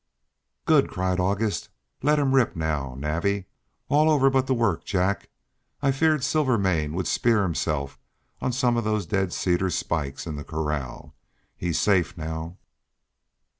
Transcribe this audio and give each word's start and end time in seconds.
"Good!" 0.65 0.89
cried 0.89 1.19
August. 1.19 1.69
"Let 2.01 2.17
him 2.17 2.33
rip 2.33 2.55
now, 2.55 2.95
Navvy. 2.97 3.45
All 3.87 4.09
over 4.09 4.31
but 4.31 4.47
the 4.47 4.53
work, 4.55 4.83
Jack. 4.83 5.29
I 5.83 5.91
feared 5.91 6.23
Silvermane 6.23 6.93
would 6.95 7.05
spear 7.05 7.43
himself 7.43 7.99
on 8.41 8.51
some 8.51 8.77
of 8.77 8.83
those 8.83 9.05
dead 9.05 9.31
cedar 9.31 9.69
spikes 9.69 10.25
in 10.25 10.37
the 10.37 10.43
corral. 10.43 11.13
He's 11.55 11.79
safe 11.79 12.17
now." 12.17 12.57